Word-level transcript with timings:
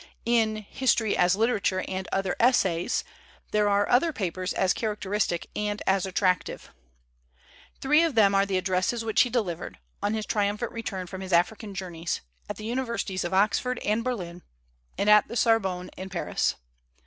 In' 0.25 0.55
History 0.81 1.15
as 1.15 1.35
Literature 1.35 1.85
and 1.87 2.07
Other 2.11 2.35
Essays/ 2.39 3.03
there 3.51 3.69
are 3.69 3.87
other 3.87 4.11
papers 4.11 4.51
as 4.51 4.73
characteristic 4.73 5.47
and 5.55 5.83
as 5.85 6.07
attractive. 6.07 6.73
Three 7.81 8.01
of 8.01 8.15
them 8.15 8.33
are 8.33 8.47
the 8.47 8.57
.addresses 8.57 9.05
which 9.05 9.21
he 9.21 9.29
delivered 9.29 9.77
(on 10.01 10.15
i 10.15 10.17
ifl 10.17 10.25
triumphant 10.25 10.71
re 10.71 10.81
turn 10.81 11.05
from 11.05 11.21
his 11.21 11.31
African 11.31 11.75
journeys) 11.75 12.21
at 12.49 12.55
the 12.57 12.65
Universities 12.65 13.23
of 13.23 13.31
Oxford 13.35 13.77
and 13.85 14.03
Berlin 14.03 14.41
and 14.97 15.07
at 15.07 15.27
the 15.27 15.35
Sorbonne 15.35 15.91
in 15.97 16.09
Paris. 16.09 16.55